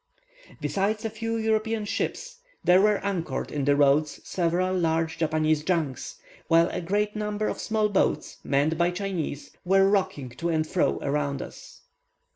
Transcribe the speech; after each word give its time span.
Besides 0.59 1.05
a 1.05 1.11
few 1.11 1.37
European 1.37 1.85
ships, 1.85 2.39
there 2.63 2.81
were 2.81 2.97
anchored 3.05 3.51
in 3.51 3.65
the 3.65 3.75
roads 3.75 4.19
several 4.27 4.75
large 4.75 5.19
Chinese 5.19 5.63
junks, 5.63 6.15
while 6.47 6.69
a 6.69 6.81
great 6.81 7.15
number 7.15 7.47
of 7.47 7.59
small 7.61 7.87
boats, 7.87 8.39
manned 8.43 8.79
by 8.79 8.89
Chinese, 8.89 9.51
were 9.63 9.87
rocking 9.87 10.29
to 10.29 10.49
and 10.49 10.65
fro 10.65 10.97
around 11.03 11.43
us. 11.43 11.81